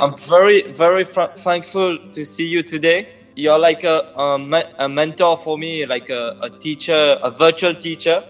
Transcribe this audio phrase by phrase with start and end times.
[0.00, 3.08] I'm very, very thankful to see you today.
[3.34, 7.74] You're like a, a, me- a mentor for me, like a, a teacher, a virtual
[7.74, 8.22] teacher.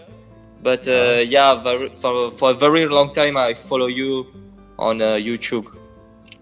[0.62, 4.26] But uh, yeah, very, for, for a very long time, I follow you
[4.79, 5.66] on uh, YouTube.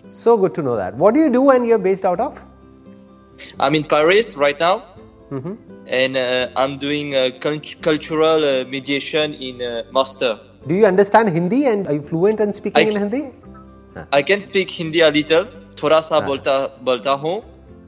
[0.08, 0.94] So good to know that.
[0.94, 2.42] What do you do when you're based out of?
[3.60, 4.84] I'm in Paris right now,
[5.86, 10.38] and uh, I'm doing uh, cult- cultural uh, mediation in uh, master.
[10.66, 13.32] Do you understand Hindi and are you fluent in speaking I in Hindi?
[14.13, 15.45] I can speak Hindi a little,
[15.83, 17.41] थोड़ा सा हाँ। बोलता बोलता हूँ,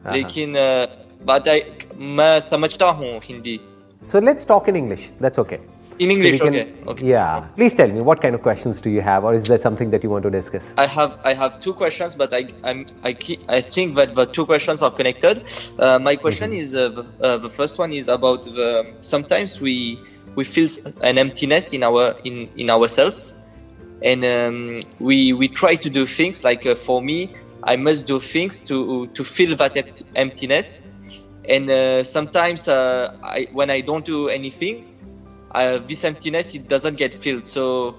[0.05, 0.87] हाँ। लेकिन uh,
[1.25, 1.61] बात I,
[1.97, 3.59] मैं समझता हूँ Hindi.
[4.05, 5.11] So let's talk in English.
[5.21, 5.59] That's okay.
[5.99, 7.05] In So English, we can- okay, okay.
[7.05, 7.43] Yeah.
[7.55, 10.03] Please tell me what kind of questions do you have, or is there something that
[10.03, 10.73] you want to discuss?
[10.77, 14.25] I have I have two questions, but I I'm, I keep, I think that the
[14.25, 15.43] two questions are connected.
[15.79, 19.99] Uh, my question is uh, the, uh, the first one is about the sometimes we
[20.35, 20.67] we feel
[21.01, 23.35] an emptiness in our in in ourselves,
[24.02, 28.20] and um, we we try to do things like uh, for me I must do
[28.20, 30.80] things to to fill that empt- emptiness,
[31.48, 34.84] and uh, sometimes uh, I when I don't do anything,
[35.54, 37.44] uh, this emptiness it doesn't get filled.
[37.46, 37.96] So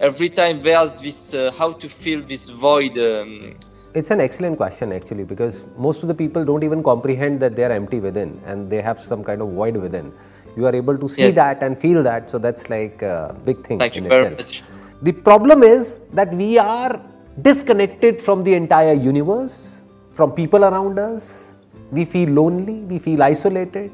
[0.00, 2.98] every time there's this uh, how to fill this void.
[2.98, 3.54] Um,
[3.92, 7.64] It's an excellent question actually because most of the people don't even comprehend that they
[7.64, 10.12] are empty within and they have some kind of void within.
[10.56, 11.34] You are able to see Yes.
[11.40, 14.62] that and feel that, so that's like a big thing Thank in itself.
[15.02, 17.00] The problem is that we are
[17.42, 21.54] disconnected from the entire universe, from people around us.
[21.90, 23.90] We feel lonely, we feel isolated,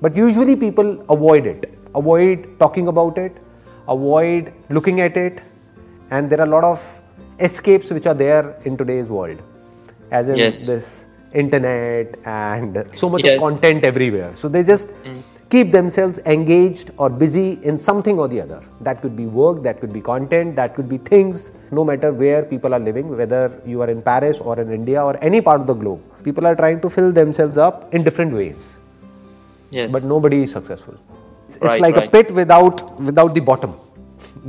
[0.00, 3.36] but usually people avoid it, avoid talking about it,
[3.86, 5.42] avoid looking at it,
[6.10, 7.00] and there are a lot of
[7.38, 9.40] escapes which are there in today's world,
[10.10, 10.66] as in Yes.
[10.66, 13.36] this internet and so much Yes.
[13.36, 14.30] of content everywhere.
[14.34, 15.22] So they just mm.
[15.50, 18.60] Keep themselves engaged or busy in something or the other.
[18.80, 22.42] That could be work, that could be content, that could be things, no matter where
[22.44, 25.66] people are living, whether you are in Paris or in India or any part of
[25.66, 26.02] the globe.
[26.24, 28.76] People are trying to fill themselves up in different ways,
[29.70, 29.92] yes.
[29.92, 30.94] but nobody is successful.
[31.46, 33.74] It's, it's Right, like a pit without without the bottom.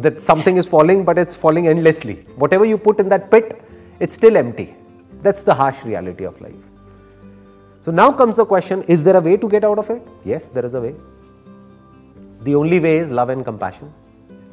[0.03, 2.15] That something is falling, but it's falling endlessly.
[2.35, 3.61] Whatever you put in that pit,
[3.99, 4.75] it's still empty.
[5.21, 6.66] That's the harsh reality of life.
[7.87, 10.05] So now comes the question is there a way to get out of it?
[10.25, 10.93] Yes, there is a way.
[12.41, 13.93] The only way is love and compassion.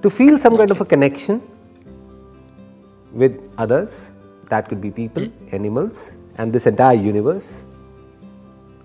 [0.03, 1.43] To feel some kind of a connection
[3.13, 4.13] with others,
[4.51, 7.65] that could be people, animals, and this entire universe.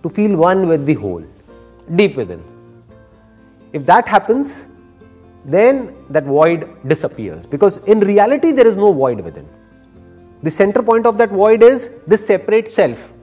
[0.01, 1.23] To feel one with the whole,
[1.95, 2.43] deep within.
[3.71, 4.67] If that happens,
[5.45, 9.47] then that void disappears because in reality there is no void within.
[10.41, 13.13] The center point of that void is this separate self.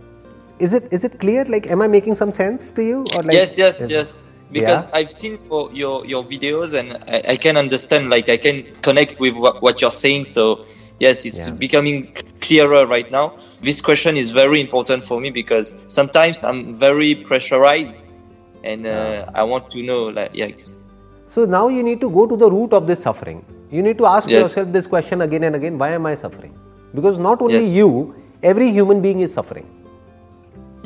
[0.58, 1.44] Is it is it clear?
[1.44, 3.04] Like, am I making some sense to you?
[3.14, 4.22] Or like, yes, yes, yes.
[4.50, 4.98] Because Yeah?
[4.98, 8.10] I've seen your your, your videos and I, I can understand.
[8.10, 10.24] Like I can connect with what, what you're saying.
[10.26, 10.60] So
[10.98, 11.54] yes, it's Yeah.
[11.54, 12.08] becoming
[12.40, 13.34] clearer right now.
[13.60, 18.02] This question is very important for me because sometimes I'm very pressurized,
[18.64, 20.48] and uh, I want to know like yeah.
[21.26, 23.44] So now you need to go to the root of this suffering.
[23.70, 24.38] You need to ask Yes.
[24.40, 26.54] yourself this question again and again why am I suffering?
[26.94, 27.74] Because not only Yes.
[27.74, 29.66] you, every human being is suffering.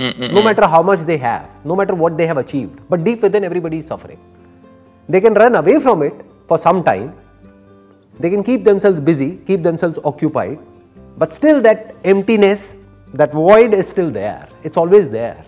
[0.00, 0.32] Mm-mm.
[0.32, 3.44] No matter how much they have, no matter what they have achieved, but deep within
[3.44, 4.18] everybody is suffering.
[5.08, 6.14] They can run away from it
[6.48, 7.14] for some time,
[8.18, 10.58] they can keep themselves busy, keep themselves occupied,
[11.18, 12.76] but still that emptiness,
[13.14, 14.48] that void is still there.
[14.62, 15.44] It's always there.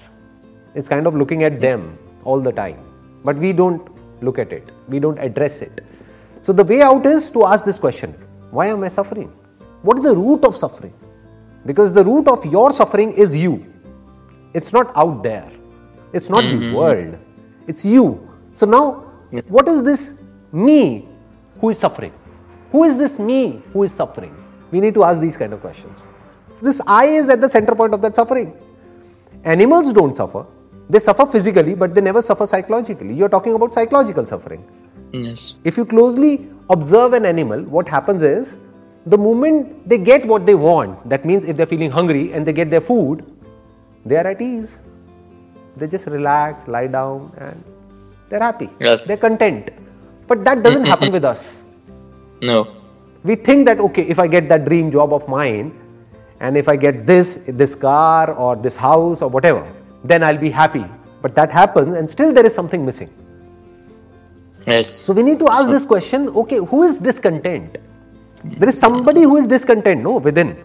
[0.74, 2.78] It's kind of looking at them all the time.
[3.24, 3.88] But we don't
[4.22, 5.80] look at it, we don't address it.
[6.42, 8.12] So the way out is to ask this question
[8.50, 9.28] Why am I suffering?
[9.80, 10.92] What is the root of suffering?
[11.64, 13.71] Because the root of your suffering is you.
[14.54, 15.50] It's not out there.
[16.12, 16.74] It's not the mm-hmm.
[16.74, 17.18] world.
[17.66, 18.28] It's you.
[18.52, 19.12] So now,
[19.48, 20.20] what is this
[20.52, 21.08] me
[21.60, 22.12] who is suffering?
[22.70, 24.34] Who is this me who is suffering?
[24.70, 26.06] We need to ask these kind of questions.
[26.60, 28.54] This I is at the center point of that suffering.
[29.44, 30.46] Animals don't suffer.
[30.88, 33.14] They suffer physically, but they never suffer psychologically.
[33.14, 34.64] You're talking about psychological suffering.
[35.12, 35.58] Yes.
[35.64, 38.58] If you closely observe an animal, what happens is
[39.06, 42.52] the moment they get what they want, that means if they're feeling hungry and they
[42.52, 43.24] get their food,
[44.04, 44.78] they are at ease.
[45.76, 47.62] They just relax, lie down, and
[48.28, 48.68] they're happy.
[48.80, 49.06] Yes.
[49.06, 49.70] They're content.
[50.26, 51.62] But that doesn't happen with us.
[52.40, 52.76] No.
[53.24, 55.78] We think that, okay, if I get that dream job of mine,
[56.40, 59.66] and if I get this, this car or this house or whatever,
[60.04, 60.84] then I'll be happy.
[61.22, 63.10] But that happens, and still there is something missing.
[64.66, 64.88] Yes.
[64.88, 67.78] So we need to ask this question okay, who is discontent?
[68.44, 70.56] There is somebody who is discontent, no, within,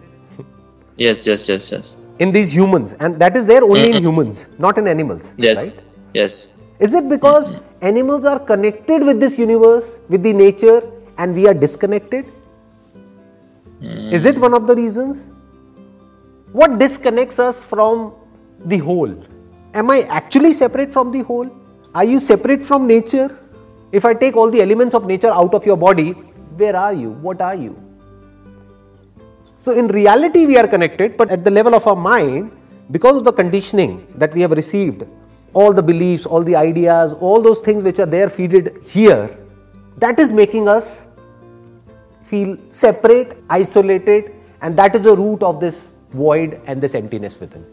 [0.98, 1.28] Yes.
[1.28, 1.48] Yes.
[1.48, 1.72] Yes.
[1.72, 1.98] Yes.
[2.20, 5.34] In these humans, and that is there only in humans, not in animals.
[5.38, 5.70] Yes.
[5.70, 5.84] Right?
[6.14, 6.50] Yes.
[6.80, 10.82] Is it because animals are connected with this universe, with the nature,
[11.18, 12.26] and we are disconnected?
[13.82, 14.12] Mm.
[14.12, 15.30] Is it one of the reasons?
[16.52, 18.14] What disconnects us from
[18.66, 19.24] the whole?
[19.74, 21.50] Am I actually separate from the whole?
[21.94, 23.38] Are you separate from nature?
[23.92, 27.12] If I take all the elements of nature out of your body, where are you?
[27.12, 27.87] What are you?
[29.58, 32.52] So, in reality, we are connected, but at the level of our mind,
[32.92, 35.04] because of the conditioning that we have received,
[35.54, 39.36] all the beliefs, all the ideas, all those things which are there feeded here,
[39.98, 41.08] that is making us
[42.22, 47.66] feel separate, isolated, and that is the root of this void and this emptiness within.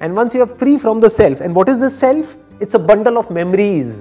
[0.00, 2.36] And once you are free from the self, and what is the self?
[2.60, 4.00] It's a bundle of memories,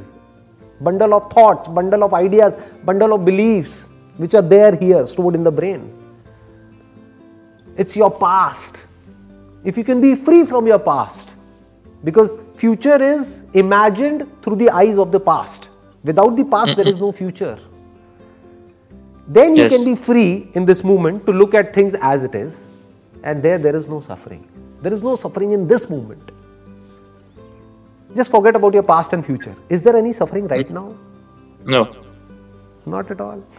[0.82, 3.88] bundle of thoughts, bundle of ideas, bundle of beliefs
[4.18, 5.98] which are there here stored in the brain.
[7.78, 8.86] It's your past.
[9.64, 11.34] If you can be free from your past,
[12.04, 15.70] because future is imagined through the eyes of the past.
[16.04, 17.60] Without the past, there is no future.
[19.28, 19.76] Then you yes.
[19.76, 22.64] can be free in this moment to look at things as it is,
[23.24, 24.48] and there there is no suffering.
[24.82, 26.32] There is no suffering in this moment.
[28.16, 29.56] Just forget about your past and future.
[29.70, 30.72] Is there any suffering right mm.
[30.72, 30.98] now?
[31.64, 31.96] No.
[32.86, 33.44] Not at all.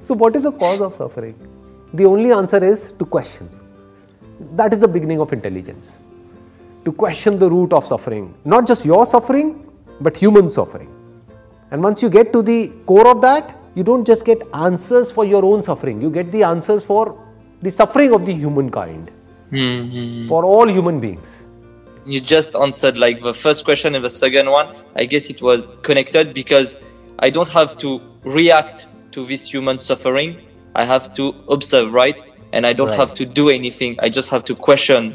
[0.00, 1.34] So, what is the cause of suffering?
[1.94, 3.48] The only answer is to question.
[4.52, 5.96] That is the beginning of intelligence.
[6.84, 9.70] To question the root of suffering, not just your suffering,
[10.00, 10.94] but human suffering.
[11.70, 15.24] And once you get to the core of that, you don't just get answers for
[15.24, 17.24] your own suffering, you get the answers for
[17.62, 19.10] the suffering of the humankind,
[19.50, 20.28] mm-hmm.
[20.28, 21.46] for all human beings.
[22.06, 24.74] You just answered like the first question and the second one.
[24.96, 26.82] I guess it was connected because
[27.18, 30.40] I don't have to react to this human suffering.
[30.78, 32.20] I have to observe, right?
[32.52, 32.98] And I don't right.
[32.98, 33.96] have to do anything.
[34.00, 35.14] I just have to question.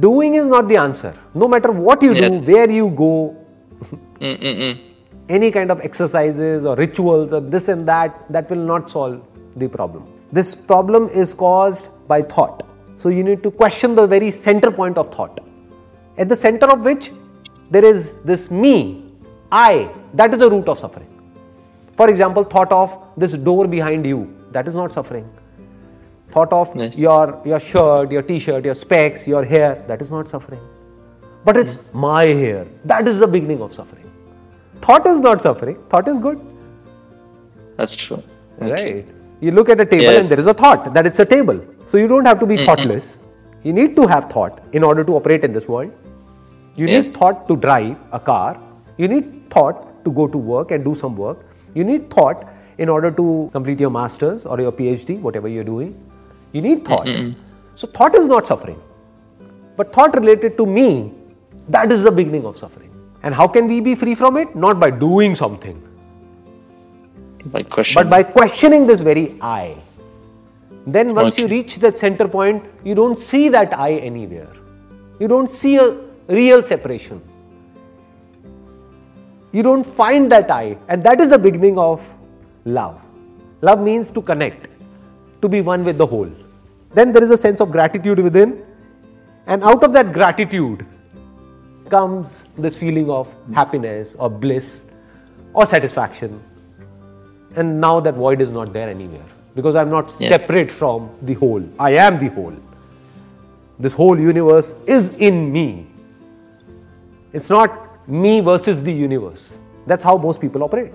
[0.00, 1.12] Doing is not the answer.
[1.34, 2.28] No matter what you yeah.
[2.28, 3.36] do, where you go,
[3.82, 4.80] mm, mm, mm.
[5.28, 9.20] any kind of exercises or rituals or this and that, that will not solve
[9.56, 10.06] the problem.
[10.30, 12.62] This problem is caused by thought.
[12.96, 15.40] So you need to question the very center point of thought.
[16.16, 17.10] At the center of which
[17.70, 19.04] there is this me,
[19.50, 21.08] I, that is the root of suffering.
[21.96, 25.28] For example, thought of this door behind you, that is not suffering.
[26.30, 30.28] Thought of your, your shirt, your t shirt, your specs, your hair, that is not
[30.28, 30.60] suffering.
[31.44, 31.94] But it's mm.
[31.94, 34.10] my hair, that is the beginning of suffering.
[34.80, 36.40] Thought is not suffering, thought is good.
[37.76, 38.22] That's true.
[38.58, 39.06] Right.
[39.40, 40.22] You look at a table yes.
[40.22, 41.60] and there is a thought that it's a table.
[41.88, 42.66] So you don't have to be mm-hmm.
[42.66, 43.20] thoughtless.
[43.64, 45.92] You need to have thought in order to operate in this world.
[46.76, 47.06] You yes.
[47.06, 48.60] need thought to drive a car.
[48.96, 51.44] You need thought to go to work and do some work.
[51.74, 52.48] You need thought
[52.82, 55.92] in order to complete your master's or your PhD, whatever you're doing.
[56.52, 57.06] You need thought.
[57.06, 57.40] Mm-hmm.
[57.74, 58.80] So, thought is not suffering.
[59.76, 61.12] But thought related to me,
[61.68, 62.90] that is the beginning of suffering.
[63.22, 64.54] And how can we be free from it?
[64.54, 65.80] Not by doing something
[67.46, 68.04] by questioning.
[68.04, 69.76] But by questioning this very I,
[70.86, 71.42] then once okay.
[71.42, 74.52] you reach that center point, you don't see that I anywhere.
[75.18, 75.96] You don't see a
[76.28, 77.20] real separation.
[79.52, 82.00] You don't find that I, and that is the beginning of
[82.64, 83.00] love.
[83.60, 84.68] Love means to connect,
[85.40, 86.30] to be one with the whole.
[86.94, 88.64] Then there is a sense of gratitude within,
[89.46, 90.86] and out of that gratitude
[91.88, 94.86] comes this feeling of happiness or bliss
[95.52, 96.40] or satisfaction
[97.56, 99.24] and now that void is not there anywhere
[99.54, 100.28] because I'm not yeah.
[100.28, 101.62] separate from the whole.
[101.78, 102.56] I am the whole.
[103.78, 105.86] This whole universe is in me.
[107.32, 109.52] It's not me versus the universe.
[109.86, 110.92] That's how most people operate.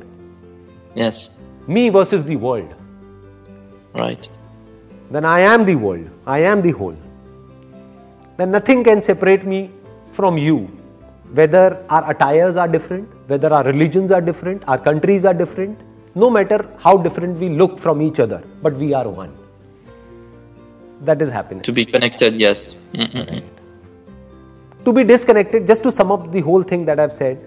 [0.95, 1.37] Yes.
[1.67, 2.73] Me versus the world.
[3.93, 4.29] Right.
[5.11, 6.09] Then I am the world.
[6.25, 6.95] I am the whole.
[8.37, 9.71] Then nothing can separate me
[10.13, 10.69] from you.
[11.33, 15.79] Whether our attires are different, whether our religions are different, our countries are different,
[16.15, 19.35] no matter how different we look from each other, but we are one.
[21.01, 21.65] That is happiness.
[21.65, 22.81] To be connected, yes.
[24.85, 27.39] To be disconnected, just to sum up the whole thing that I've said,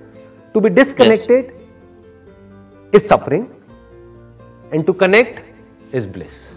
[0.52, 3.02] to be disconnected yes.
[3.02, 3.52] is suffering,
[4.72, 5.42] and to connect
[5.92, 6.50] is bliss.